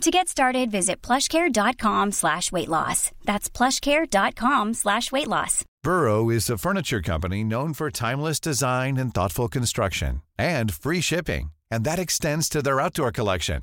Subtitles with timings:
[0.00, 3.10] To get started, visit plushcare.com slash weight loss.
[3.24, 5.64] That's plushcare.com slash weight loss.
[5.82, 11.52] Burrow is a furniture company known for timeless design and thoughtful construction and free shipping,
[11.70, 13.62] and that extends to their outdoor collection.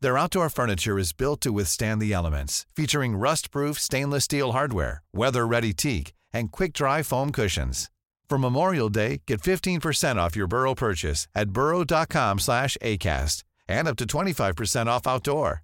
[0.00, 5.72] Their outdoor furniture is built to withstand the elements, featuring rust-proof stainless steel hardware, weather-ready
[5.72, 7.90] teak, and quick-dry foam cushions.
[8.28, 13.96] For Memorial Day, get 15% off your Burrow purchase at burrow.com slash ACAST and up
[13.96, 15.63] to 25% off outdoor.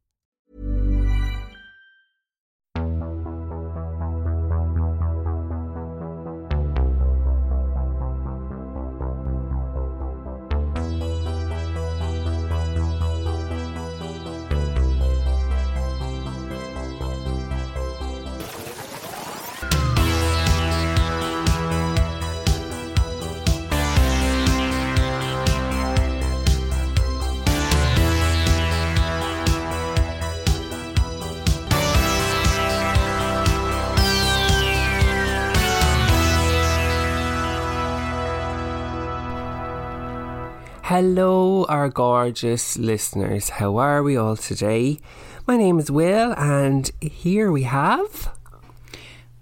[40.91, 43.47] Hello, our gorgeous listeners.
[43.47, 44.99] How are we all today?
[45.47, 48.35] My name is Will, and here we have.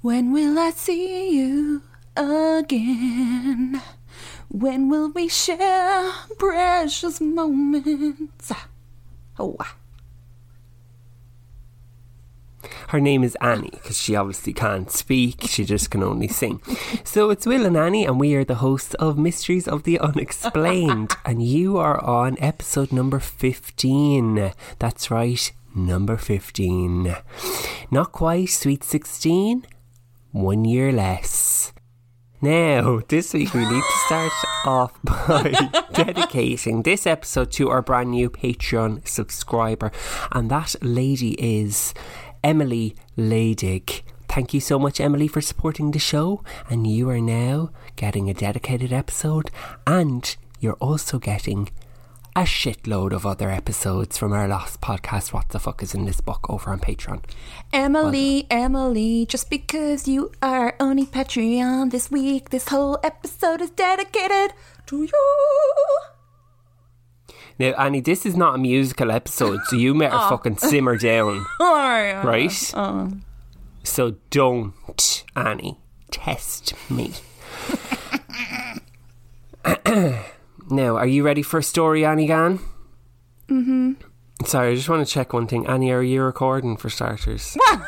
[0.03, 1.81] When will I see you
[2.16, 3.81] again?
[4.50, 8.52] When will we share precious moments?
[9.39, 9.58] Oh,
[12.89, 16.61] Her name is Annie because she obviously can't speak, she just can only sing.
[17.03, 21.15] So it's Will and Annie, and we are the hosts of Mysteries of the Unexplained.
[21.25, 24.53] and you are on episode number 15.
[24.80, 27.15] That's right, number 15.
[27.92, 29.65] Not quite sweet 16,
[30.31, 31.73] one year less.
[32.42, 34.31] Now, this week we need to start
[34.65, 35.52] off by
[35.92, 39.92] dedicating this episode to our brand new Patreon subscriber,
[40.31, 41.93] and that lady is
[42.44, 44.02] Emily Ladig.
[44.27, 48.33] Thank you so much, Emily, for supporting the show, and you are now getting a
[48.33, 49.50] dedicated episode,
[49.88, 51.70] and you're also getting
[52.36, 55.33] a shitload of other episodes from our last podcast.
[55.33, 57.23] What the fuck is in this book over on Patreon?
[57.73, 64.54] Emily, Emily, just because you are only Patreon this week, this whole episode is dedicated
[64.86, 66.18] to you.
[67.59, 72.52] Now, Annie, this is not a musical episode, so you better fucking simmer down, right?
[73.83, 75.77] So don't, Annie,
[76.09, 77.14] test me.
[80.69, 82.59] now, are you ready for a story, Annie Gan?
[83.49, 83.93] Mm-hmm.
[84.45, 85.67] Sorry, I just want to check one thing.
[85.67, 87.55] Annie, are you recording for starters?
[87.55, 87.81] What?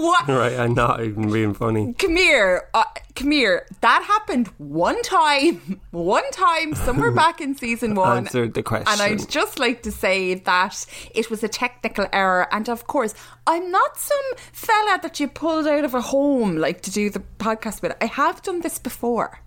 [0.00, 1.92] Right, I'm not even being funny.
[1.94, 3.66] Come here, uh, come here.
[3.80, 8.18] That happened one time, one time, somewhere back in season one.
[8.18, 8.88] Answered the question.
[8.88, 12.46] And I'd just like to say that it was a technical error.
[12.52, 13.14] And of course,
[13.46, 14.16] I'm not some
[14.52, 17.96] fella that you pulled out of a home like to do the podcast with.
[18.00, 19.40] I have done this before.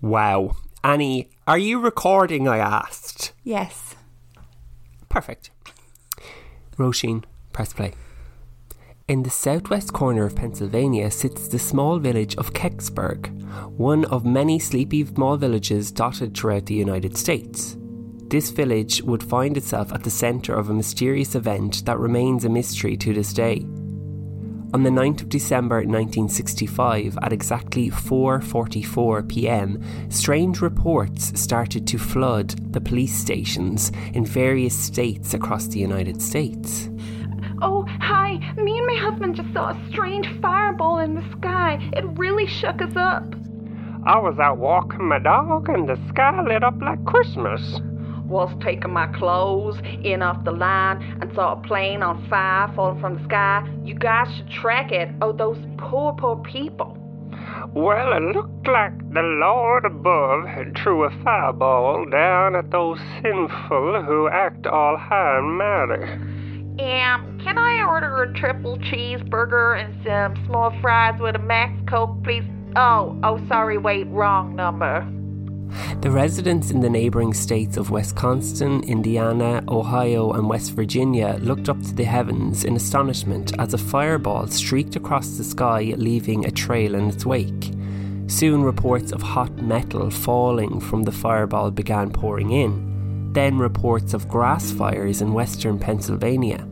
[0.00, 0.56] Wow.
[0.82, 2.46] Annie, are you recording?
[2.46, 3.32] I asked.
[3.42, 3.94] Yes.
[5.08, 5.50] Perfect.
[6.76, 7.94] Roisin, press play.
[9.06, 13.28] In the southwest corner of Pennsylvania sits the small village of Kecksburg,
[13.76, 17.76] one of many sleepy small villages dotted throughout the United States.
[18.28, 22.48] This village would find itself at the centre of a mysterious event that remains a
[22.48, 23.66] mystery to this day.
[24.72, 32.72] On the 9th of December 1965, at exactly 4:44 p.m., strange reports started to flood
[32.72, 36.88] the police stations in various states across the United States.
[37.62, 38.38] Oh, hi.
[38.56, 41.78] Me and my husband just saw a strange fireball in the sky.
[41.92, 43.24] It really shook us up.
[44.06, 47.80] I was out walking my dog and the sky lit up like Christmas.
[48.26, 53.00] Was taking my clothes in off the line and saw a plane on fire falling
[53.00, 53.66] from the sky.
[53.84, 55.10] You guys should track it.
[55.22, 56.98] Oh, those poor, poor people.
[57.72, 64.02] Well, it looked like the Lord above had threw a fireball down at those sinful
[64.02, 66.53] who act all high and mighty.
[66.78, 72.24] Um, can I order a triple cheeseburger and some small fries with a Max Coke,
[72.24, 72.42] please?
[72.74, 75.06] Oh, oh, sorry, wait, wrong number.
[76.00, 81.80] The residents in the neighbouring states of Wisconsin, Indiana, Ohio, and West Virginia looked up
[81.82, 86.96] to the heavens in astonishment as a fireball streaked across the sky, leaving a trail
[86.96, 87.70] in its wake.
[88.26, 92.93] Soon, reports of hot metal falling from the fireball began pouring in.
[93.34, 96.66] Then, reports of grass fires in western Pennsylvania.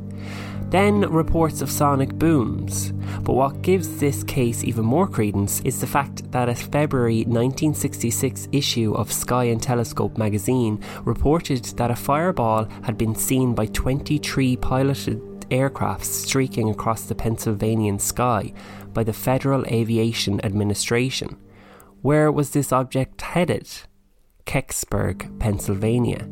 [0.70, 2.92] Then reports of sonic booms.
[3.22, 8.48] But what gives this case even more credence is the fact that a February 1966
[8.52, 14.56] issue of Sky and Telescope magazine reported that a fireball had been seen by 23
[14.56, 15.20] piloted
[15.50, 18.54] aircraft streaking across the Pennsylvanian sky
[18.94, 21.36] by the Federal Aviation Administration.
[22.02, 23.68] Where was this object headed?
[24.46, 26.28] Kecksburg, Pennsylvania.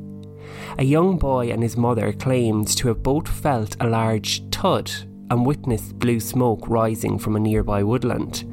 [0.78, 4.90] A young boy and his mother claimed to have both felt a large thud
[5.30, 8.44] and witnessed blue smoke rising from a nearby woodland.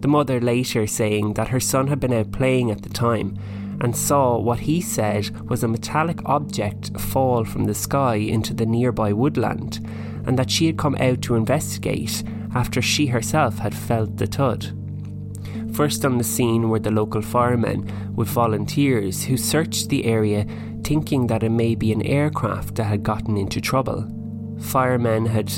[0.00, 3.38] The mother later saying that her son had been out playing at the time
[3.80, 8.66] and saw what he said was a metallic object fall from the sky into the
[8.66, 9.86] nearby woodland,
[10.26, 12.22] and that she had come out to investigate
[12.54, 14.74] after she herself had felt the thud.
[15.72, 20.44] First on the scene were the local firemen with volunteers who searched the area
[20.84, 24.06] thinking that it may be an aircraft that had gotten into trouble.
[24.60, 25.52] Firemen had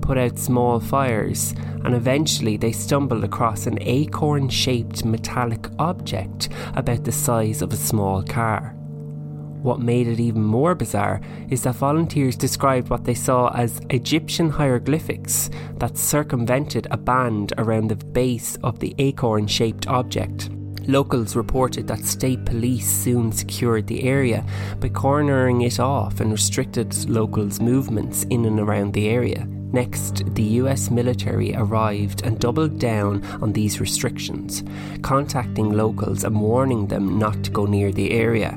[0.00, 1.52] put out small fires,
[1.84, 7.76] and eventually they stumbled across an acorn shaped metallic object about the size of a
[7.76, 8.72] small car.
[9.62, 11.20] What made it even more bizarre
[11.50, 17.88] is that volunteers described what they saw as Egyptian hieroglyphics that circumvented a band around
[17.88, 20.50] the base of the acorn shaped object.
[20.88, 24.44] Locals reported that state police soon secured the area
[24.78, 29.46] by cornering it off and restricted locals' movements in and around the area.
[29.72, 34.62] Next, the US military arrived and doubled down on these restrictions,
[35.02, 38.56] contacting locals and warning them not to go near the area.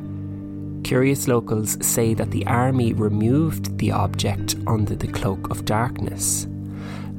[0.83, 6.47] Curious locals say that the army removed the object under the cloak of darkness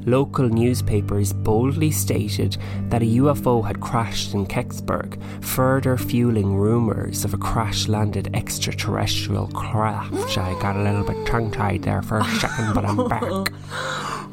[0.05, 2.57] local newspapers boldly stated
[2.89, 9.47] that a UFO had crashed in Kecksburg, further fueling rumours of a crash landed extraterrestrial
[9.47, 10.37] craft.
[10.37, 13.23] I got a little bit tongue tied there for a second, but I'm back.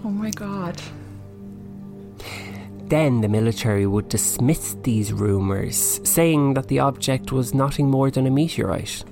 [0.05, 0.81] Oh my god.
[2.89, 8.27] Then the military would dismiss these rumours, saying that the object was nothing more than
[8.27, 9.05] a meteorite.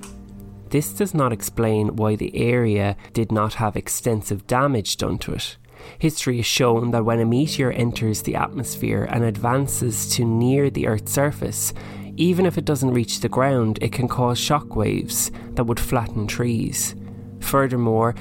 [0.69, 5.57] This does not explain why the area did not have extensive damage done to it.
[5.99, 10.87] History has shown that when a meteor enters the atmosphere and advances to near the
[10.87, 11.73] Earth's surface,
[12.15, 16.27] even if it doesn't reach the ground, it can cause shock waves that would flatten
[16.27, 16.95] trees.
[17.39, 18.15] Furthermore,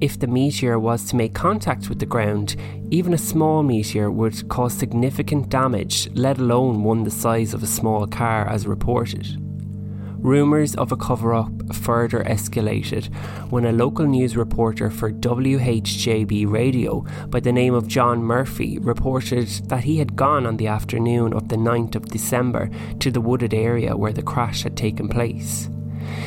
[0.00, 2.56] if the meteor was to make contact with the ground,
[2.90, 7.66] even a small meteor would cause significant damage, let alone one the size of a
[7.66, 9.45] small car, as reported.
[10.26, 13.14] Rumours of a cover up further escalated
[13.48, 19.46] when a local news reporter for WHJB Radio by the name of John Murphy reported
[19.68, 22.68] that he had gone on the afternoon of the 9th of December
[22.98, 25.68] to the wooded area where the crash had taken place.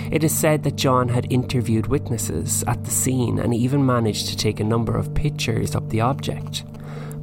[0.10, 4.38] It is said that John had interviewed witnesses at the scene and even managed to
[4.38, 6.64] take a number of pictures of the object.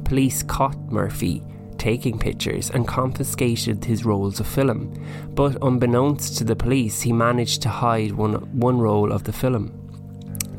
[0.03, 1.43] Police caught Murphy
[1.87, 4.93] taking pictures and confiscated his rolls of film,
[5.35, 9.71] but unbeknownst to the police, he managed to hide one, one roll of the film.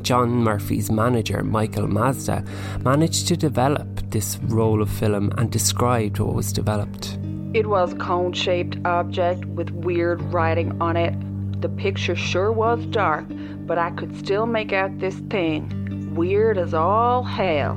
[0.00, 2.42] John Murphy's manager, Michael Mazda,
[2.82, 7.18] managed to develop this roll of film and described what was developed.
[7.52, 11.14] It was a cone shaped object with weird writing on it.
[11.60, 13.26] The picture sure was dark,
[13.66, 16.14] but I could still make out this thing.
[16.14, 17.76] Weird as all hell.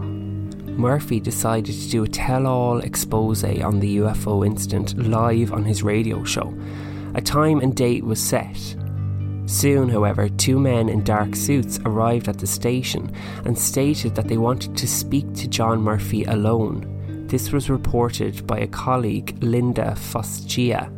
[0.77, 5.83] Murphy decided to do a tell all expose on the UFO incident live on his
[5.83, 6.53] radio show.
[7.13, 8.75] A time and date was set.
[9.45, 13.13] Soon, however, two men in dark suits arrived at the station
[13.45, 17.27] and stated that they wanted to speak to John Murphy alone.
[17.27, 20.89] This was reported by a colleague, Linda Fosgia.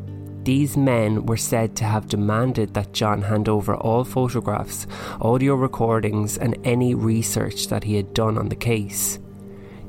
[0.44, 4.86] These men were said to have demanded that John hand over all photographs,
[5.22, 9.20] audio recordings, and any research that he had done on the case.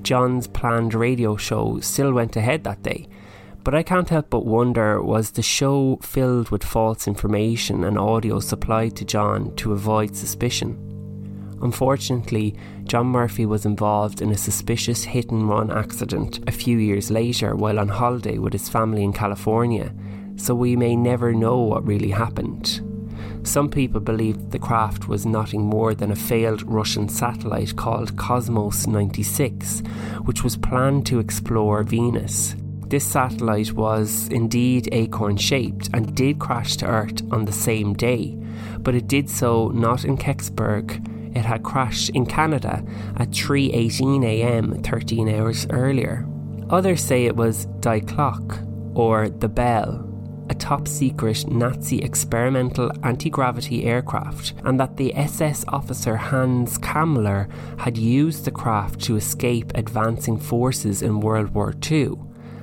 [0.04, 3.08] John's planned radio show still went ahead that day.
[3.64, 8.38] But I can't help but wonder was the show filled with false information and audio
[8.38, 10.78] supplied to John to avoid suspicion?
[11.62, 17.10] Unfortunately, John Murphy was involved in a suspicious hit and run accident a few years
[17.10, 19.94] later while on holiday with his family in California,
[20.36, 22.82] so we may never know what really happened.
[23.44, 28.86] Some people believed the craft was nothing more than a failed Russian satellite called Cosmos
[28.86, 29.80] 96,
[30.24, 32.56] which was planned to explore Venus.
[32.88, 38.36] this satellite was indeed acorn shaped and did crash to Earth on the same day,
[38.80, 41.36] but it did so not in Kecksburg.
[41.36, 42.84] It had crashed in Canada
[43.16, 44.80] at 3:18 a.m.
[44.82, 46.24] 13 hours earlier.
[46.70, 50.08] Others say it was Die Glocke or the Bell,
[50.50, 57.48] a top secret Nazi experimental anti gravity aircraft, and that the SS officer Hans Kammler
[57.78, 62.14] had used the craft to escape advancing forces in World War II,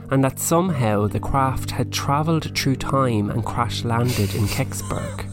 [0.09, 5.25] and that somehow the craft had travelled through time and crash landed in Kecksburg.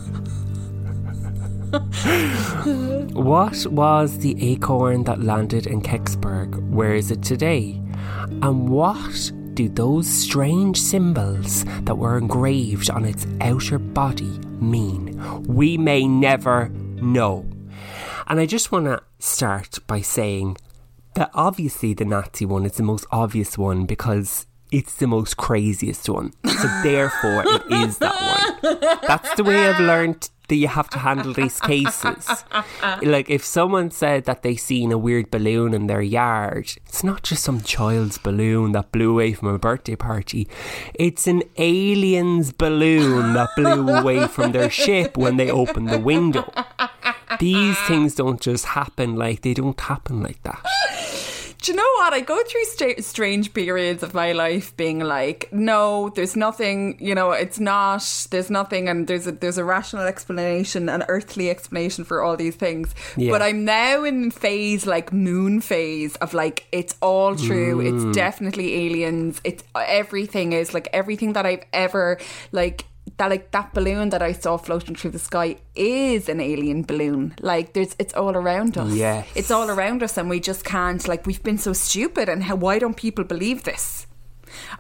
[3.12, 6.71] what was the acorn that landed in Kecksburg?
[6.71, 7.81] Where is it today?
[8.43, 15.20] And what do those strange symbols that were engraved on its outer body mean?
[15.48, 17.44] We may never know.
[18.28, 20.58] And I just want to start by saying
[21.14, 26.08] that obviously the Nazi one is the most obvious one because it's the most craziest
[26.08, 26.34] one.
[26.46, 28.78] So therefore, it is that one.
[29.08, 32.45] That's the way I've learned that you have to handle these cases.
[33.02, 37.23] Like if someone said that they seen a weird balloon in their yard, it's not
[37.23, 40.49] just some child's balloon that blew away from a birthday party.
[40.95, 46.50] It's an alien's balloon that blew away from their ship when they opened the window.
[47.38, 50.64] These things don't just happen like they don't happen like that.
[51.60, 52.12] Do you know what?
[52.12, 57.16] I go through st- strange periods of my life being like, no, there's nothing, you
[57.16, 62.04] know, it's not, there's nothing, and there's a, there's a rational explanation, an earthly explanation
[62.04, 62.94] for all these things.
[63.16, 63.32] Yeah.
[63.32, 67.80] But I'm now in phase, like moon phase, of like, it's all true.
[67.80, 68.14] It's mm.
[68.14, 69.40] definitely aliens.
[69.42, 72.18] It's everything is like everything that I've ever,
[72.52, 72.84] like,
[73.18, 77.34] that like that balloon that I saw floating through the sky is an alien balloon.
[77.40, 78.92] Like there's it's all around us.
[78.94, 79.25] Yeah.
[79.34, 82.56] It's all around us and we just can't like we've been so stupid and how
[82.56, 84.07] why don't people believe this?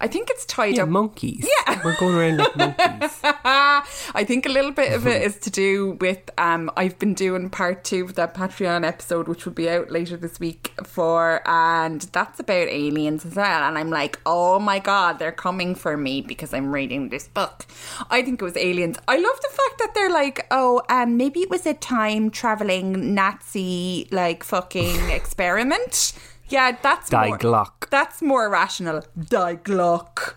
[0.00, 1.46] I think it's tied Yeah, up monkeys.
[1.66, 1.80] Yeah.
[1.84, 3.18] We're going around like monkeys.
[3.22, 7.50] I think a little bit of it is to do with um, I've been doing
[7.50, 12.02] part two of that Patreon episode, which will be out later this week for, and
[12.12, 13.62] that's about aliens as well.
[13.62, 17.66] And I'm like, oh my god, they're coming for me because I'm reading this book.
[18.10, 18.98] I think it was aliens.
[19.06, 23.14] I love the fact that they're like, oh, um, maybe it was a time traveling
[23.14, 26.12] Nazi like fucking experiment.
[26.48, 27.90] Yeah, that's Die more, Glock.
[27.90, 29.02] That's more rational.
[29.18, 30.34] Die Glock.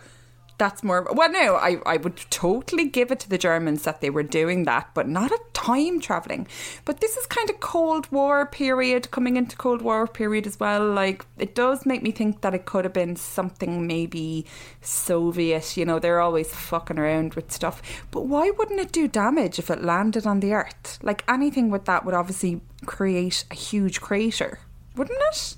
[0.57, 4.11] That's more well no I, I would totally give it to the germans that they
[4.11, 6.47] were doing that but not a time traveling.
[6.85, 10.87] But this is kind of cold war period coming into cold war period as well
[10.87, 14.45] like it does make me think that it could have been something maybe
[14.81, 17.81] soviet you know they're always fucking around with stuff.
[18.11, 20.99] But why wouldn't it do damage if it landed on the earth?
[21.01, 24.59] Like anything with that would obviously create a huge crater
[24.95, 25.55] wouldn't it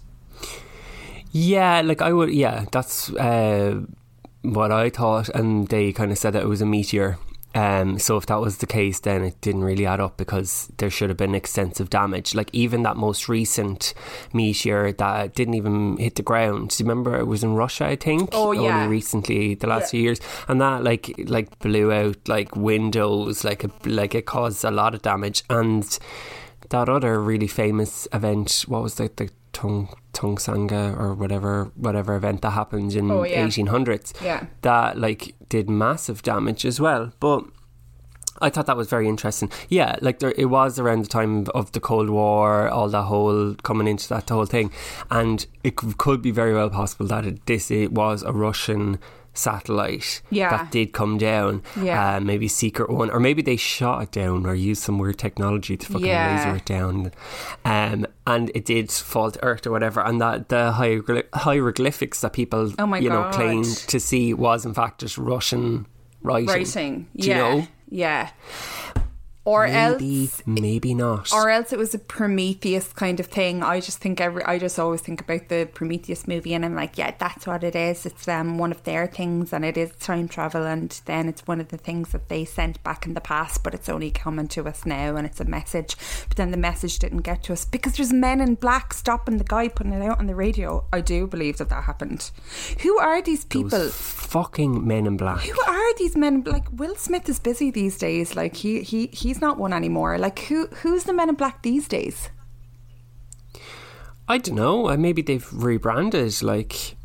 [1.32, 2.32] Yeah, like I would.
[2.32, 3.82] Yeah, that's uh,
[4.44, 7.18] what I thought, and they kind of said that it was a meteor.
[7.56, 10.90] Um, so if that was the case, then it didn't really add up because there
[10.90, 12.34] should have been extensive damage.
[12.34, 13.94] Like even that most recent
[14.34, 16.70] meteor that didn't even hit the ground.
[16.70, 17.86] Do you remember it was in Russia?
[17.86, 18.30] I think.
[18.34, 18.84] Oh, yeah.
[18.84, 23.44] Only recently, the last few years, and that like like blew out like windows.
[23.44, 25.44] Like it, like it caused a lot of damage.
[25.50, 26.00] And
[26.70, 32.42] that other really famous event, what was the the Tung Tunguska or whatever whatever event
[32.42, 33.46] that happened in Oh, yeah.
[33.46, 34.14] eighteen hundreds.
[34.22, 34.48] Yeah.
[34.62, 37.14] That like did massive damage as well.
[37.20, 37.46] But
[38.42, 39.50] I thought that was very interesting.
[39.70, 43.54] Yeah, like there, it was around the time of the Cold War, all that whole
[43.64, 44.72] coming into that whole thing,
[45.10, 49.00] and it could be very well possible that it, this it was a Russian
[49.34, 50.50] satellite Yeah.
[50.50, 51.62] that did come down.
[51.82, 52.16] Yeah.
[52.16, 55.76] uh, maybe secret one, or maybe they shot it down or used some weird technology
[55.78, 56.38] to fucking Yeah.
[56.38, 57.12] laser it down,
[57.66, 60.02] um, and it did fall to Earth or whatever.
[60.02, 64.66] And that the hierogly- hieroglyphics that people Oh my you know claimed to see was
[64.66, 65.86] in fact just Russian
[66.22, 66.48] writing.
[66.48, 67.68] writing Do you yeah know?
[67.90, 68.30] yeah
[69.46, 71.34] or Maybe, else maybe not.
[71.34, 73.62] or else it was a Prometheus kind of thing.
[73.62, 76.98] I just think every I just always think about the Prometheus movie and I'm like,
[76.98, 78.06] yeah, that's what it is.
[78.06, 81.60] It's um one of their things and it is time travel and then it's one
[81.60, 84.66] of the things that they sent back in the past, but it's only coming to
[84.68, 85.98] us now and it's a message.
[86.30, 89.44] But then the message didn't get to us because there's men in black stopping the
[89.44, 90.86] guy putting it out on the radio.
[90.94, 92.32] I do believe that that happened.
[92.82, 93.70] Who are these people?
[93.72, 95.42] Those fucking men in black.
[95.42, 96.44] Who are these men?
[96.46, 98.36] Like Will Smith is busy these days.
[98.36, 100.18] Like he he he's not one anymore.
[100.20, 102.30] Like who who's the Men in Black these days?
[104.28, 104.90] I don't know.
[104.90, 106.42] uh, Maybe they've rebranded.
[106.42, 106.96] Like,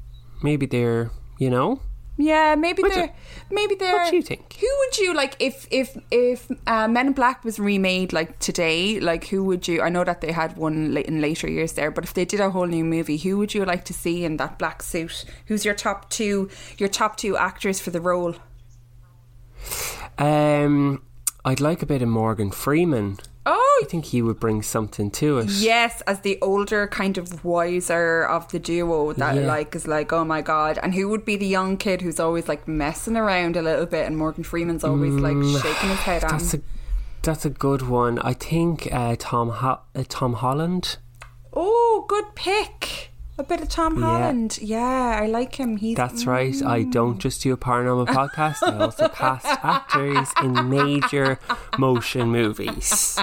[0.42, 1.80] maybe they're, you know,
[2.16, 3.14] Yeah, maybe they're
[3.50, 3.92] maybe they're.
[3.96, 4.52] What do you think?
[4.60, 9.00] Who would you like if if if uh, Men in Black was remade like today?
[9.00, 9.82] Like who would you?
[9.82, 12.40] I know that they had one late in later years there, but if they did
[12.40, 15.24] a whole new movie, who would you like to see in that black suit?
[15.46, 16.48] Who's your top two?
[16.76, 18.34] Your top two actors for the role?
[20.18, 21.02] Um,
[21.44, 23.18] I'd like a bit of Morgan Freeman.
[23.46, 25.48] Oh, I think he would bring something to it.
[25.48, 29.46] Yes, as the older kind of wiser of the duo that Yeah.
[29.46, 30.78] like is like, oh my god.
[30.82, 34.06] And who would be the young kid who's always like messing around a little bit
[34.06, 36.60] and Morgan Freeman's always like shaking his head at Mm, That's a
[37.22, 38.18] that's a good one.
[38.20, 40.98] I think uh, Tom Ho- uh, Tom Holland.
[41.54, 43.10] Oh, good pick.
[43.40, 44.58] A bit of Tom Holland.
[44.60, 45.76] Yeah, I like him.
[45.76, 46.60] He's That's right.
[46.64, 48.64] I don't just do a paranormal podcast.
[48.64, 51.38] I also cast actors in major
[51.78, 53.16] motion movies.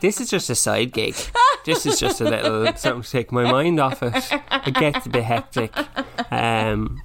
[0.00, 1.16] This is just a side gig.
[1.64, 4.14] This is just a little something to take my mind off it.
[4.68, 5.76] It gets a bit hectic,
[6.30, 7.02] um,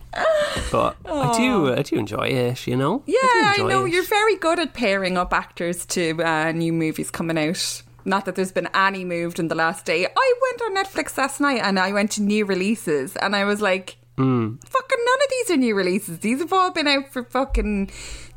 [0.71, 1.73] but I do.
[1.73, 2.67] I do enjoy it.
[2.67, 3.01] You know.
[3.07, 3.93] Yeah, I, enjoy know it.
[3.93, 7.81] you're very good at pairing up actors to uh, new movies coming out.
[8.05, 10.05] Not that there's been any moved in the last day.
[10.05, 13.61] I went on Netflix last night and I went to new releases and I was
[13.61, 14.55] like, Hmm.
[14.57, 16.19] fucking none of these are new releases.
[16.19, 17.87] These have all been out for fucking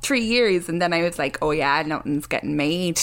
[0.02, 0.68] three years.
[0.68, 3.00] And then I was like, oh yeah, nothing's getting made.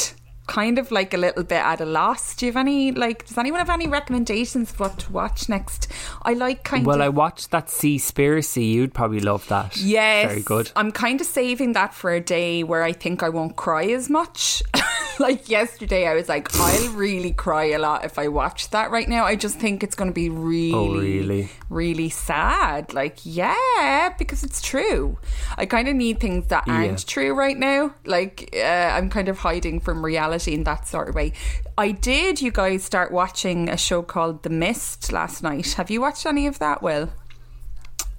[0.48, 2.36] Kind of like a little bit at a loss.
[2.36, 5.88] Do you have any, like, does anyone have any recommendations for what to watch next?
[6.24, 7.02] I like kind Well, of.
[7.02, 8.72] I watched that Seaspiracy.
[8.72, 9.78] You'd probably love that.
[9.78, 10.30] Yes.
[10.30, 10.72] very good.
[10.76, 14.10] I'm kind of saving that for a day where I think I won't cry as
[14.10, 14.64] much.
[15.22, 19.08] like yesterday, I was like, I'll really cry a lot if I watch that right
[19.08, 19.24] now.
[19.26, 21.50] I just think it's going to be really, Oh, really?
[21.70, 22.94] really sad.
[22.94, 25.18] Like, yeah, because it's true.
[25.58, 27.06] I kind of need things that aren't Yeah.
[27.14, 27.94] true right now.
[28.06, 28.60] Like, uh,
[28.98, 31.34] I'm kind of hiding from reality in that sort of way.
[31.78, 35.74] I did, you guys, start watching a show called The Mist last night.
[35.74, 37.10] Have you watched any of that, Will?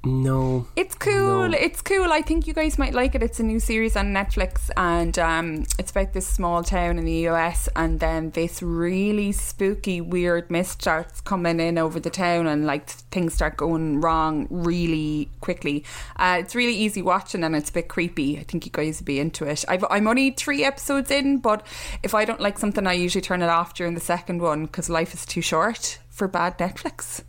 [0.05, 0.67] No.
[0.75, 1.49] It's cool.
[1.49, 1.57] No.
[1.57, 2.13] It's cool.
[2.13, 3.23] I think you guys might like it.
[3.23, 7.29] It's a new series on Netflix, and um, it's about this small town in the
[7.29, 12.67] US, and then this really spooky, weird mist starts coming in over the town, and
[12.67, 15.85] like things start going wrong really quickly.
[16.17, 18.39] Uh, it's really easy watching, and it's a bit creepy.
[18.39, 19.65] I think you guys would be into it.
[19.69, 21.65] I've, I'm only three episodes in, but
[22.03, 24.91] if I don't like something, I usually turn it off during the second one because
[24.91, 27.23] life is too short for bad Netflix.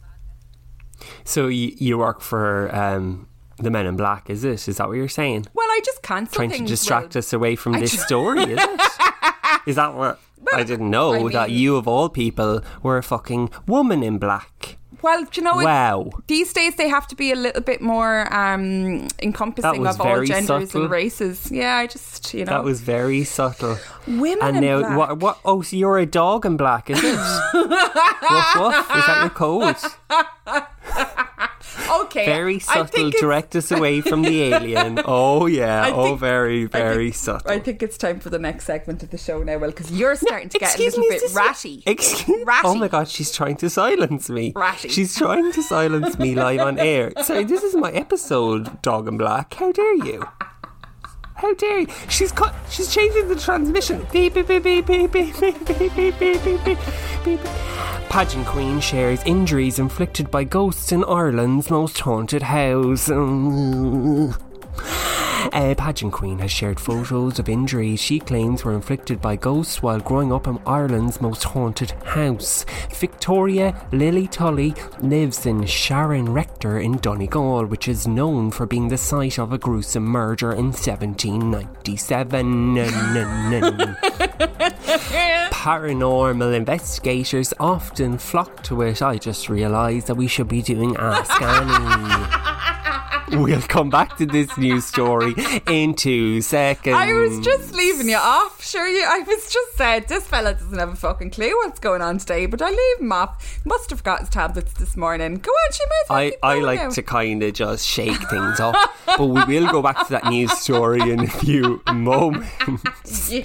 [1.24, 4.68] So you, you work for um, the Men in Black, is it?
[4.68, 5.48] Is that what you're saying?
[5.54, 7.20] Well, I just cancel Trying to distract Will.
[7.20, 8.82] us away from I this tr- story, is it?
[9.66, 10.20] Is that what?
[10.52, 14.78] I didn't know I that you, of all people, were a fucking woman in black.
[15.04, 18.34] Well, do you know, it- these days they have to be a little bit more
[18.34, 20.84] um, encompassing of all genders subtle.
[20.84, 21.52] and races.
[21.52, 22.54] Yeah, I just, you know.
[22.54, 23.78] That was very subtle.
[24.08, 24.98] Women and now, black.
[24.98, 25.18] what?
[25.20, 25.40] What?
[25.46, 27.04] Oh, so you're a dog in black, is it?
[27.54, 28.76] woof woof.
[28.96, 29.76] Is that your code?
[32.02, 32.26] okay.
[32.26, 33.10] Very subtle.
[33.12, 35.00] Direct us away from the alien.
[35.06, 35.84] Oh yeah.
[35.84, 37.52] I oh, think- very, I very think- subtle.
[37.52, 40.16] I think it's time for the next segment of the show now, Will, because you're
[40.16, 41.84] starting to get a little me, bit ratty.
[41.86, 42.68] Excuse Ratty.
[42.68, 44.54] Oh my god, she's trying to silence me.
[44.56, 44.90] Ratty.
[44.90, 47.12] She's trying to silence me live on air.
[47.24, 49.54] Sorry, this is my episode, Dog and Black.
[49.56, 50.28] How dare you?
[51.44, 51.88] How dare you?
[52.08, 52.56] She's cut.
[52.70, 54.08] She's changing the transmission.
[54.14, 56.80] Beep beep beep beep beep beep beep beep beep beep beep beep
[57.26, 57.40] beep.
[58.08, 63.10] Pageant Queen shares injuries inflicted by ghosts in Ireland's most haunted house.
[65.52, 70.00] Uh, Pageant Queen has shared photos of injuries she claims were inflicted by ghosts while
[70.00, 72.66] growing up in Ireland's most haunted house.
[72.92, 78.98] Victoria Lily Tully lives in Sharon Rectory in Donegal, which is known for being the
[78.98, 82.76] site of a gruesome murder in 1797.
[85.52, 89.02] Paranormal investigators often flock to it.
[89.02, 92.50] I just realised that we should be doing Ask Annie.
[93.44, 95.34] We'll come back to this news story
[95.68, 96.96] in two seconds.
[96.96, 98.64] I was just leaving you off.
[98.64, 99.04] Sure, you.
[99.06, 102.46] I was just said this fella doesn't have a fucking clue what's going on today,
[102.46, 103.60] but I leave him off.
[103.66, 105.36] Must have got his tablets this morning.
[105.38, 108.76] Go on, she might well I, I like to kind of just shake things up,
[109.06, 113.34] but we will go back to that news story in a few moments.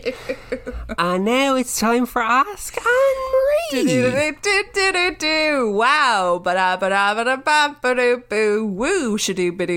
[0.99, 2.85] And now it's time for Ask Anne
[3.33, 3.85] Marie.
[3.85, 5.71] Do-do-do-do-do-do.
[5.71, 6.41] Wow.
[6.43, 8.65] Ba-da, ba-da, ba-da, ba, ba-do, boo.
[8.67, 9.17] Woo.
[9.17, 9.77] Shadoo, ba-doo, ba-da,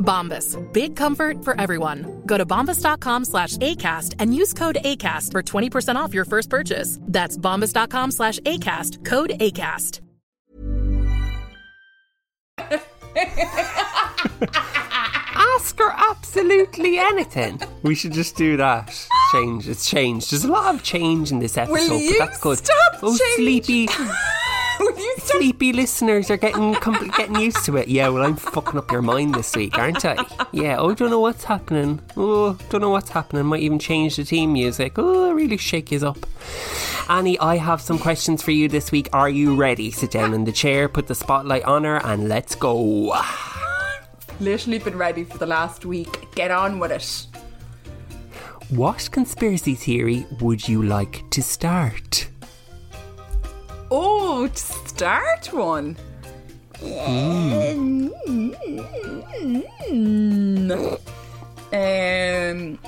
[0.00, 0.56] Bombas.
[0.72, 2.22] Big comfort for everyone.
[2.26, 6.98] Go to bombas.com slash ACAST and use code ACAST for 20% off your first purchase.
[7.02, 9.04] That's bombas.com slash ACAST.
[9.04, 10.00] Code ACAST.
[15.34, 17.60] Ask her absolutely anything.
[17.82, 18.94] We should just do that.
[19.32, 19.68] Change.
[19.68, 20.30] It's changed.
[20.30, 22.58] There's a lot of change in this episode, Will but that's good.
[22.58, 23.36] stop oh, change?
[23.36, 24.16] sleepy, Will you stop?
[25.18, 27.88] sleepy listeners are getting com- getting used to it.
[27.88, 30.16] Yeah, well, I'm fucking up your mind this week, aren't I?
[30.52, 30.76] Yeah.
[30.78, 32.00] Oh, don't know what's happening.
[32.16, 33.46] Oh, don't know what's happening.
[33.46, 34.98] Might even change the team music.
[34.98, 36.18] Oh, really shake you up.
[37.08, 39.08] Annie, I have some questions for you this week.
[39.12, 39.90] Are you ready?
[39.90, 43.16] Sit down in the chair, put the spotlight on her, and let's go.
[44.40, 46.32] Literally been ready for the last week.
[46.34, 47.26] Get on with it.
[48.70, 52.28] What conspiracy theory would you like to start?
[53.92, 55.96] Oh, to start one.
[61.72, 62.78] Um,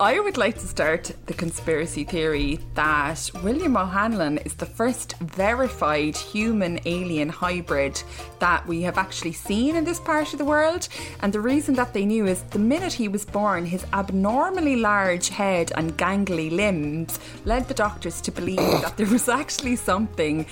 [0.00, 6.16] I would like to start the conspiracy theory that William O'Hanlon is the first verified
[6.16, 8.02] human alien hybrid
[8.40, 10.88] that we have actually seen in this part of the world.
[11.20, 15.28] And the reason that they knew is the minute he was born, his abnormally large
[15.28, 20.44] head and gangly limbs led the doctors to believe that there was actually something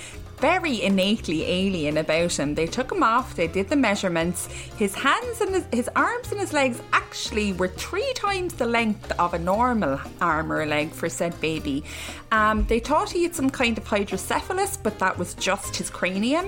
[0.43, 2.53] very innately alien about him.
[2.53, 4.47] They took him off, they did the measurements.
[4.75, 9.09] His hands and his, his arms and his legs actually were three times the length
[9.17, 11.85] of a normal arm or leg for said baby.
[12.33, 16.47] Um, they thought he had some kind of hydrocephalus, but that was just his cranium.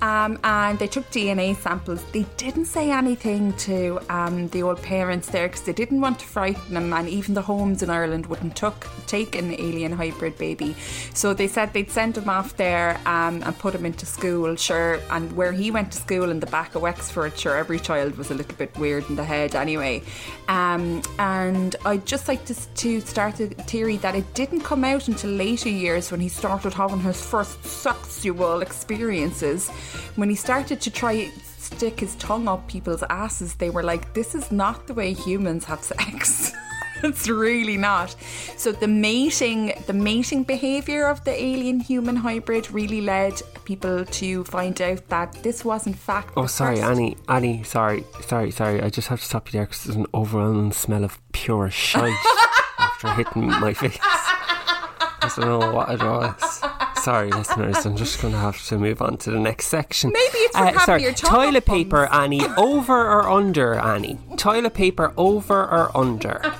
[0.00, 2.02] Um, and they took DNA samples.
[2.12, 6.24] They didn't say anything to um, the old parents there because they didn't want to
[6.24, 10.74] frighten them, and even the homes in Ireland wouldn't took, take an alien hybrid baby.
[11.12, 15.00] So they said they'd send him off there um, and put him into school, sure.
[15.10, 18.30] And where he went to school in the back of Wexford, sure, every child was
[18.30, 20.02] a little bit weird in the head anyway.
[20.48, 25.08] Um, and I'd just like to, to start a theory that it didn't come out
[25.08, 29.68] until later years when he started having his first sexual experiences.
[30.16, 34.34] When he started to try stick his tongue up people's asses, they were like, this
[34.34, 36.52] is not the way humans have sex.
[37.08, 38.14] it's really not.
[38.56, 44.44] So the mating, the mating behavior of the alien human hybrid really led people to
[44.44, 46.32] find out that this was in fact.
[46.36, 47.16] Oh, sorry, first- Annie.
[47.28, 48.82] Annie, sorry, sorry, sorry.
[48.82, 52.12] I just have to stop you there because there's an overwhelming smell of pure shite
[52.78, 53.98] after hitting my face.
[54.00, 56.60] I don't know what it was.
[57.06, 57.86] Sorry, listeners.
[57.86, 60.10] I'm just going to have to move on to the next section.
[60.12, 62.44] Maybe it's for uh, having sorry, your toilet paper, Annie.
[62.56, 64.18] Over or under, Annie?
[64.36, 66.42] Toilet paper over or under?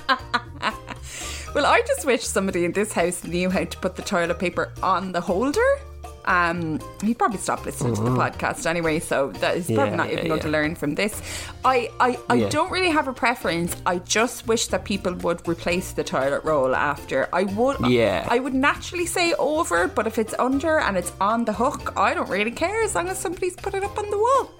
[1.55, 4.71] Well, I just wish somebody in this house knew how to put the toilet paper
[4.83, 5.79] on the holder.
[6.27, 10.07] Um, he probably stopped listening to the podcast anyway, so that is probably Yeah, not
[10.11, 11.21] even yeah, going to learn from this.
[11.63, 12.49] I, I, I Yeah.
[12.49, 13.75] don't really have a preference.
[13.85, 17.29] I just wish that people would replace the toilet roll after.
[17.31, 18.27] I would, Yeah.
[18.29, 22.13] I would naturally say over, but if it's under and it's on the hook, I
[22.13, 24.51] don't really care as long as somebody's put it up on the wall.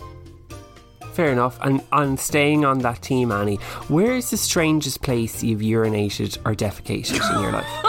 [1.14, 1.58] Fair enough.
[1.62, 3.58] And on staying on that team, Annie,
[3.90, 7.66] where is the strangest place you've urinated or defecated in your life?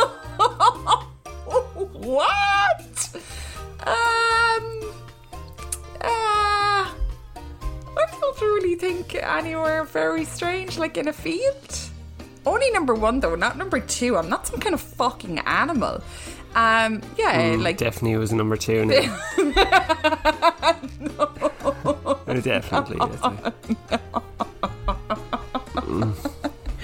[8.88, 11.79] think anywhere very strange, like in a field.
[12.46, 14.16] Only number one though, not number two.
[14.16, 16.03] I'm not some kind of fucking animal.
[16.55, 17.03] Um.
[17.18, 19.18] Yeah, Mm, like definitely was number two now.
[22.29, 23.20] It definitely is.
[23.20, 23.53] Mm.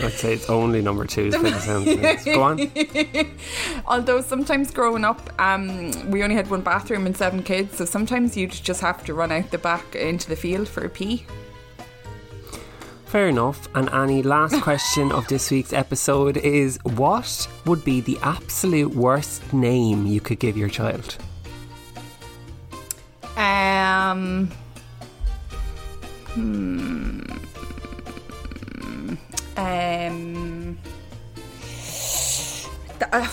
[0.04, 2.24] I'd say it's only number two by the sounds of.
[2.24, 2.70] Go on.
[3.86, 8.36] Although sometimes growing up, um, we only had one bathroom and seven kids, so sometimes
[8.36, 11.24] you'd just have to run out the back into the field for a pee.
[13.14, 13.68] Fair enough.
[13.76, 19.52] And Annie, last question of this week's episode is what would be the absolute worst
[19.52, 21.16] name you could give your child?
[23.36, 24.50] Um.
[26.30, 27.20] Hmm.
[29.56, 30.78] Um.
[32.98, 33.28] th- uh,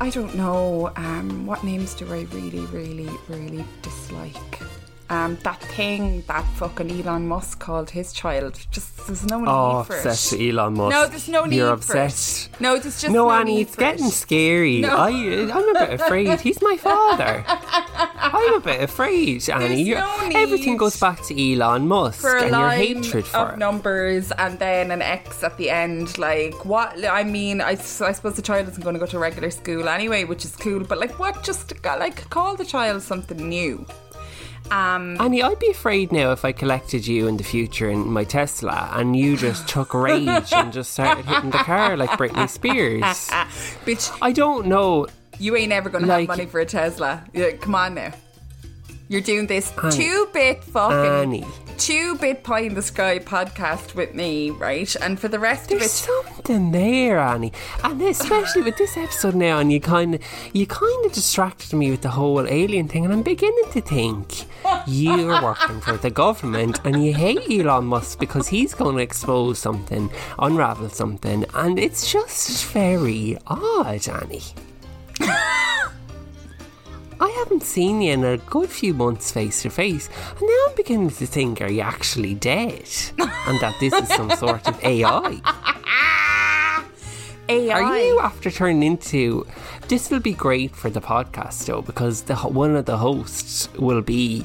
[0.00, 0.92] I don't know.
[0.94, 4.62] Um, what names do I really, really, really dislike?
[5.08, 8.58] Um, that thing that fucking Elon Musk called his child.
[8.72, 10.50] Just there's no Oh, need for obsessed it.
[10.50, 10.92] Elon Musk.
[10.94, 12.50] No, there's no need You're for obsessed.
[12.54, 12.60] it.
[12.60, 14.10] No, there's just no, no Annie, it's getting it.
[14.10, 14.80] scary.
[14.80, 14.96] No.
[14.96, 16.40] I, I'm a bit afraid.
[16.40, 17.44] He's my father.
[17.48, 19.90] I'm a bit afraid, Annie.
[19.94, 23.52] No everything goes back to Elon Musk for a and your line hatred for of
[23.54, 23.58] it.
[23.58, 26.18] numbers and then an X at the end.
[26.18, 27.04] Like what?
[27.04, 30.24] I mean, I, I suppose the child isn't going to go to regular school anyway,
[30.24, 30.82] which is cool.
[30.82, 31.44] But like, what?
[31.44, 33.86] Just like call the child something new.
[34.70, 38.24] Um, Annie, I'd be afraid now if I collected you in the future in my
[38.24, 43.02] Tesla and you just took rage and just started hitting the car like Britney Spears.
[43.84, 45.06] bitch, I don't know.
[45.38, 47.24] you ain't ever going to Like- have money for a Tesla.
[47.32, 48.12] Yeah, come on now.
[49.08, 49.96] You're doing this Annie.
[49.96, 50.96] two bit fucking
[51.32, 51.46] Annie.
[51.78, 54.92] two bit pie in the sky podcast with me, right?
[54.96, 57.52] And for the rest There's of it, something there, Annie,
[57.84, 61.92] and especially with this episode now, and you kind of, you kind of distracted me
[61.92, 64.44] with the whole alien thing, and I'm beginning to think
[64.88, 69.60] you're working for the government and you hate Elon Musk because he's going to expose
[69.60, 74.42] something, unravel something, and it's just very odd, Annie.
[77.36, 80.74] I haven't seen you in a good few months face to face, and now I'm
[80.74, 82.88] beginning to think are you actually dead?
[83.18, 85.40] and that this is some sort of AI.
[87.48, 87.80] AI.
[87.80, 89.46] Are you after turning into?
[89.88, 94.00] This will be great for the podcast though, because the one of the hosts will
[94.00, 94.44] be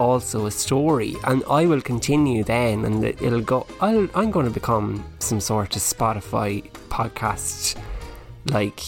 [0.00, 3.66] also a story, and I will continue then, and it- it'll go.
[3.82, 7.76] I'll, I'm going to become some sort of Spotify podcast,
[8.46, 8.80] like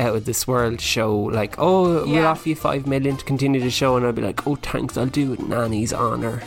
[0.00, 1.14] out of this world show.
[1.16, 2.26] Like, oh, we'll Yeah.
[2.30, 5.06] offer you five million to continue the show, and I'll be like, oh, thanks, I'll
[5.06, 6.42] do it in Annie's honor.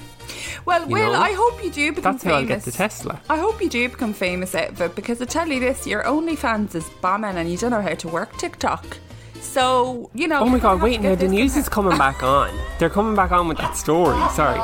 [0.66, 1.20] Well, you Will, know?
[1.20, 2.66] I hope you do become That's how I'll famous.
[2.66, 3.22] get the Tesla.
[3.30, 6.04] I hope you do become famous out of it because I tell you this, your
[6.04, 8.98] OnlyFans is bombing and you don't know how to work TikTok.
[9.42, 10.39] So, you know.
[10.39, 12.50] Oh my god, wait now, the news is coming back on.
[12.80, 14.60] They're coming back on with that story, sorry.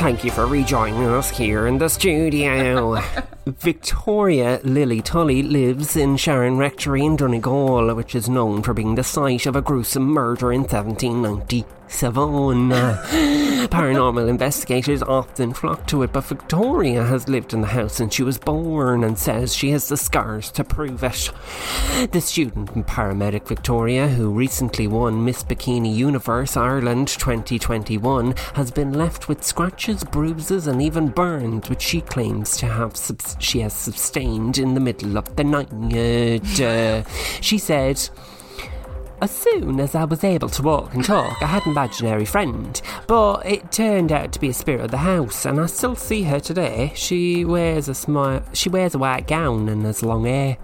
[0.00, 3.02] Thank you for rejoining us here in the studio.
[3.46, 9.04] Victoria Lily Tully lives in Sharon Rectory in Donegal, which is known for being the
[9.04, 10.64] site of a gruesome murder in
[11.90, 13.68] 1797.
[13.68, 18.22] Paranormal investigators often flock to it, but Victoria has lived in the house since she
[18.22, 21.30] was born and says she has the scars to prove it.
[22.12, 29.28] The student paramedic Victoria, who recently won Miss Bikini Universe Ireland 2021, has been left
[29.28, 32.96] with scratches, bruises, and even burns, which she claims to have
[33.40, 35.70] she has sustained in the middle of the night.
[36.60, 37.02] Uh,
[37.40, 38.08] she said.
[39.22, 42.80] As soon as I was able to walk and talk, I had an imaginary friend,
[43.06, 46.22] but it turned out to be a spirit of the house, and I still see
[46.22, 46.92] her today.
[46.94, 50.56] She wears a smile, she wears a white gown and has long hair.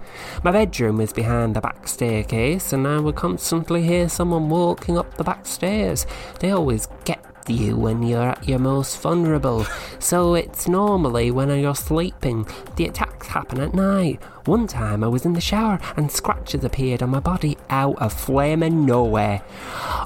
[0.43, 5.17] My bedroom is behind the back staircase, and I would constantly hear someone walking up
[5.17, 6.07] the back stairs.
[6.39, 9.65] They always get you when you're at your most vulnerable.
[9.99, 12.47] So it's normally when you're sleeping.
[12.75, 14.21] The attacks happen at night.
[14.45, 18.13] One time I was in the shower and scratches appeared on my body out of
[18.13, 19.41] flaming nowhere.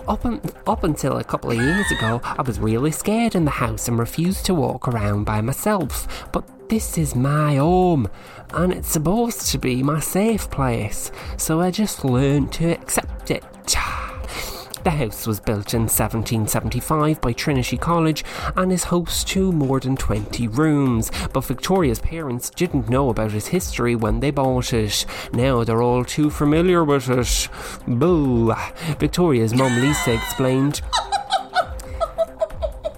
[0.07, 3.51] Up, un- up until a couple of years ago, I was really scared in the
[3.51, 6.29] house and refused to walk around by myself.
[6.31, 8.09] But this is my home
[8.53, 13.43] and it's supposed to be my safe place, so I just learned to accept it.
[14.83, 19.95] The house was built in 1775 by Trinity College and is host to more than
[19.95, 25.05] 20 rooms, but Victoria's parents didn't know about its history when they bought it.
[25.33, 27.47] Now they're all too familiar with it.
[27.87, 28.55] Boo!
[28.97, 30.81] Victoria's mum Lisa explained.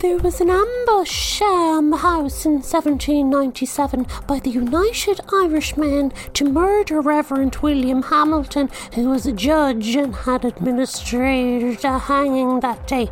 [0.03, 6.99] There was an ambush on the house in 1797 by the United Irishmen to murder
[6.99, 13.07] Reverend William Hamilton, who was a judge and had administered a hanging that day.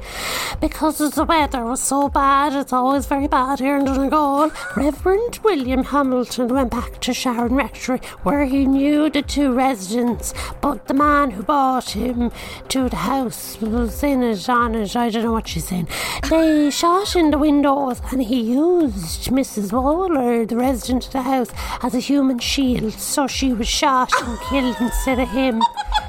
[0.59, 5.85] Because the weather was so bad, it's always very bad here in Donegal, Reverend William
[5.85, 11.31] Hamilton went back to Sharon Rectory, where he knew the two residents, but the man
[11.31, 12.33] who bought him
[12.67, 15.87] to the house was in it, on it, I don't know what she's saying.
[16.29, 19.71] They shot in the windows and he used Mrs.
[19.71, 21.51] Waller, the resident of the house,
[21.83, 25.61] as a human shield, so she was shot and killed instead of him.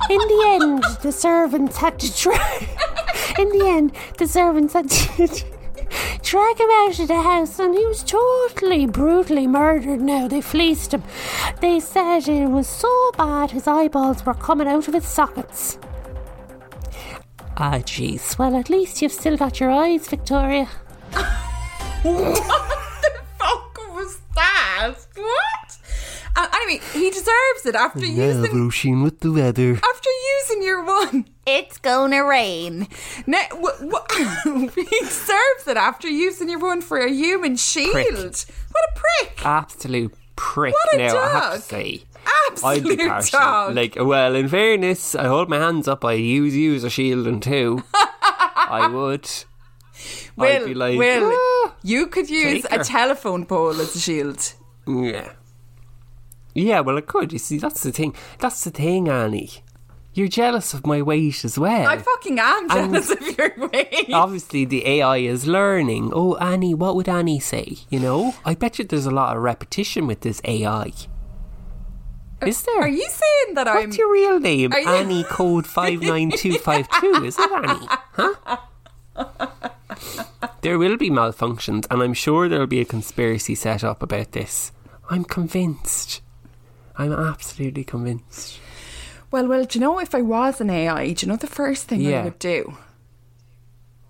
[0.09, 2.67] In the end, the servants had to try.
[3.39, 5.27] In the end, the servants had to
[6.23, 10.27] drag him out of the house and he was totally brutally murdered now.
[10.27, 11.03] They fleeced him.
[11.61, 15.77] They said it was so bad his eyeballs were coming out of his sockets.
[17.57, 18.39] Ah, jeez.
[18.39, 20.69] Well, at least you've still got your eyes, Victoria.
[22.03, 22.35] what
[23.03, 24.95] the fuck was that?
[25.15, 25.79] What?
[26.35, 29.73] Uh, anyway, he deserves it after using Roisin with the weather.
[29.73, 30.11] after
[30.41, 31.27] using your one.
[31.47, 32.89] It's gonna rain.
[33.27, 37.93] Ne- wh- wh- he deserves it after using your one for a human shield.
[37.93, 38.15] Prick.
[38.15, 39.45] What a prick!
[39.45, 40.73] Absolute prick.
[40.73, 42.03] What a now, I have to say.
[42.65, 43.39] I'd be Absolute partial.
[43.41, 43.75] dog.
[43.75, 46.05] Like, well, in fairness, I hold my hands up.
[46.05, 47.83] I use you as a shield and two.
[47.95, 49.29] I would.
[50.39, 54.53] I'd Will, be like, Will, "Ah." you could use a telephone pole as a shield.
[54.87, 55.33] Yeah.
[56.55, 57.33] Yeah, well, I could.
[57.33, 58.15] You see, that's the thing.
[58.39, 59.51] That's the thing, Annie.
[60.15, 61.87] You're jealous of my weight as well.
[61.89, 64.11] I fucking am And- jealous of your weight.
[64.13, 66.11] Obviously, the AI is learning.
[66.15, 67.79] Oh, Annie, what would Annie say?
[67.89, 70.93] You know, I bet you there's a lot of repetition with this AI.
[72.47, 72.81] Is there?
[72.83, 73.77] Are you saying that I'm?
[73.89, 74.73] What's your real name?
[74.73, 77.23] You- Annie Code five nine two five two.
[77.25, 77.89] Is it Annie?
[78.13, 78.57] Huh?
[80.63, 84.73] There will be malfunctions, and I'm sure there'll be a conspiracy set up about this.
[85.11, 86.21] I'm convinced.
[86.97, 88.59] I'm absolutely convinced.
[89.31, 91.89] Well, well, do you know if I was an AI, do you know the first
[91.89, 92.77] thing I would do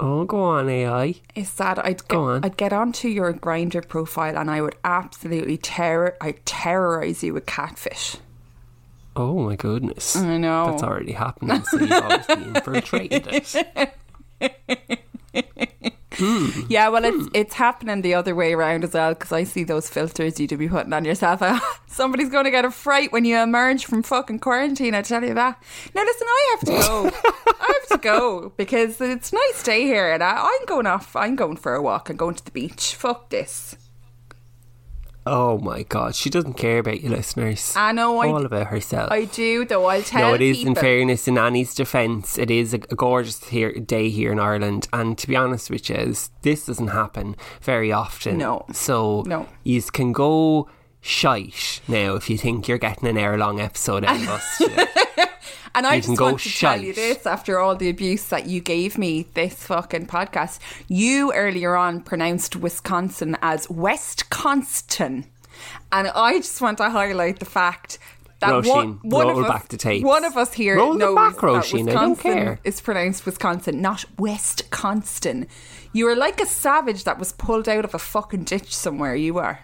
[0.04, 1.14] Oh, go on, AI.
[1.36, 2.44] is that I'd get, Go on.
[2.44, 7.46] I'd get onto your Grindr profile and I would absolutely terror I'd terrorize you with
[7.46, 8.16] catfish.
[9.14, 10.16] Oh my goodness.
[10.16, 10.66] I know.
[10.66, 13.28] That's already happening, so you've obviously infiltrated
[14.40, 15.68] it.
[16.68, 17.28] Yeah, well, it's Hmm.
[17.34, 20.68] it's happening the other way around as well because I see those filters you'd be
[20.68, 21.42] putting on yourself.
[21.86, 24.94] Somebody's going to get a fright when you emerge from fucking quarantine.
[24.94, 25.62] I tell you that.
[25.94, 27.10] Now, listen, I have to go.
[27.60, 31.14] I have to go because it's a nice day here, and I, I'm going off.
[31.16, 32.08] I'm going for a walk.
[32.10, 32.94] I'm going to the beach.
[32.94, 33.76] Fuck this.
[35.24, 37.74] Oh my god, she doesn't care about you listeners.
[37.76, 38.18] I know.
[38.18, 39.12] I, All about herself.
[39.12, 39.86] I do though.
[39.86, 40.30] I'll tell.
[40.30, 42.38] no, it is in fairness in Annie's defence.
[42.38, 45.88] It is a, a gorgeous here, day here in Ireland, and to be honest with
[45.88, 48.38] you, is this doesn't happen very often.
[48.38, 48.66] No.
[48.72, 49.46] so No.
[49.62, 50.68] you can go
[51.00, 54.62] shite now if you think you're getting an hour long episode out of us.
[55.74, 58.60] And I You just want to tell you this after all the abuse that you
[58.60, 60.58] gave me this fucking podcast.
[60.88, 65.24] You earlier on pronounced Wisconsin as Westconston.
[65.90, 67.98] And I just want to highlight the fact
[68.40, 71.42] that one, Roisin, one roll of us, one of us here Roll knows back, that
[71.42, 75.46] Roisin, don't Wisconsin is pronounced Wisconsin, not Westconston.
[75.92, 79.14] You are like a savage that was pulled out of a fucking ditch somewhere.
[79.14, 79.60] You are.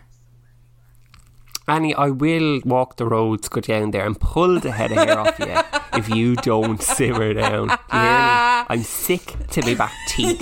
[1.68, 5.18] Annie, I will walk the roads, go down there and pull the head of hair
[5.18, 7.68] off you if you don't simmer down.
[7.68, 8.64] Do you hear me?
[8.70, 10.40] I'm sick to me back teeth.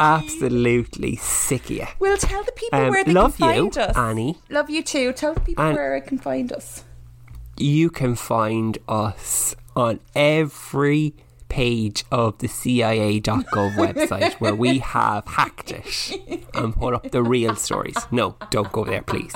[0.00, 1.86] Absolutely sick of you.
[1.98, 3.96] Well, tell the people Um, where they love can you, find us.
[3.96, 4.38] Annie.
[4.48, 5.12] Love you too.
[5.12, 6.84] Tell the people And- where I can find us.
[7.56, 11.14] You can find us on every
[11.50, 13.44] page of the CIA.gov
[13.76, 17.96] website where we have hacked it and put up the real stories.
[18.10, 19.34] No, don't go there, please.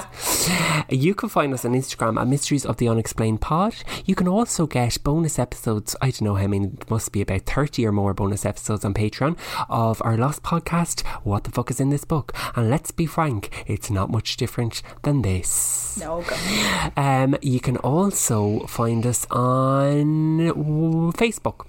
[0.88, 3.74] You can find us on Instagram at Mysteries of the Unexplained Pod.
[4.07, 5.96] You can also get bonus episodes.
[6.00, 8.95] I don't know how many, it must be about 30 or more bonus episodes on
[8.95, 9.36] Patreon
[9.68, 12.32] of our Lost podcast, What the Fuck is in This Book?
[12.55, 15.99] And let's be frank, it's not much different than this.
[16.01, 16.24] No.
[16.97, 20.49] Um, you can also find us on
[21.12, 21.66] Facebook.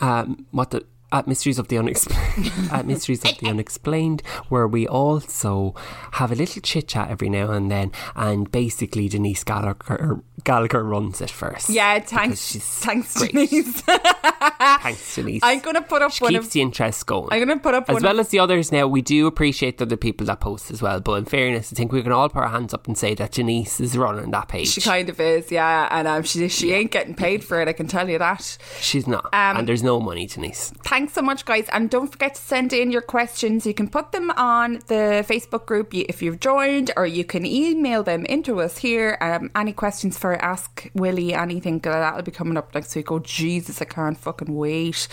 [0.00, 4.88] Um, what the at Mysteries of the Unexplained at Mysteries of the Unexplained, where we
[4.88, 5.74] also
[6.12, 11.20] have a little chit chat every now and then, and basically Denise Gallagher Gallagher runs
[11.20, 11.68] it first.
[11.68, 12.56] Yeah, thanks.
[12.56, 13.32] Thanks, great.
[13.32, 13.82] Denise.
[14.22, 15.40] Thanks, Denise.
[15.42, 16.52] I'm gonna put up She one keeps of.
[16.52, 17.28] the interest going.
[17.32, 18.72] I'm gonna put up as well of- as the others.
[18.72, 21.76] Now we do appreciate the other people that post as well, but in fairness, I
[21.76, 24.48] think we can all put our hands up and say that Denise is running that
[24.48, 24.68] page.
[24.68, 27.68] She kind of is, yeah, and um, she she ain't getting paid for it.
[27.68, 28.58] I can tell you that.
[28.80, 30.72] She's not, Um, and there's no money, Denise.
[30.84, 31.66] Thanks so much, guys.
[31.72, 33.66] And don't forget to send in your questions.
[33.66, 38.02] You can put them on the Facebook group if you've joined, or you can email
[38.02, 39.18] them into us here.
[39.20, 43.10] Um, any questions for Ask Willie, anything, uh, that'll be coming up next week.
[43.10, 45.08] Oh, Jesus, I can't fucking wait.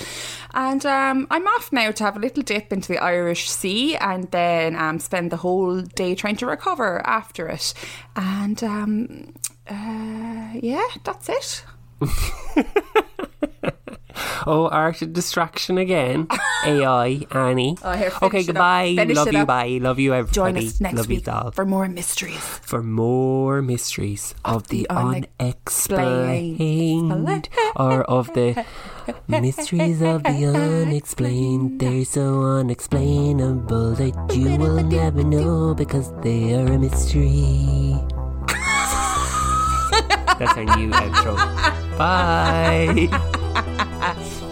[0.54, 4.30] And um, I'm off now to have a little dip into the Irish Sea and
[4.32, 7.74] then um, spend the whole day trying to recover after it.
[8.16, 9.34] And um,
[9.70, 11.64] uh, yeah, that's it.
[14.48, 16.28] Oh, art of distraction again.
[16.66, 17.78] AI, Annie.
[17.84, 18.94] Oh, here, okay, goodbye.
[18.96, 19.48] Finish Love you, up.
[19.48, 19.78] bye.
[19.82, 20.34] Love you, everybody.
[20.34, 21.52] Join us next Love you, week doll.
[21.52, 22.40] for more mysteries.
[22.64, 28.66] for more mysteries of, the, the unexplained or of the
[29.28, 31.80] mysteries of the unexplained.
[31.80, 37.96] They're so unexplainable that you will never know because they are a mystery.
[40.40, 41.36] That's our new outro.
[41.98, 43.36] Bye.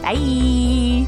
[0.02, 1.08] Bye.